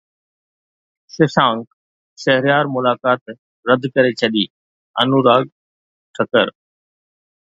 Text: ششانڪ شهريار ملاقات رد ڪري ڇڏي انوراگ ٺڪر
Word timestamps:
ششانڪ 1.15 1.65
شهريار 2.23 2.65
ملاقات 2.77 3.21
رد 3.69 3.83
ڪري 3.95 4.11
ڇڏي 4.23 4.45
انوراگ 5.01 5.43
ٺڪر 6.19 6.47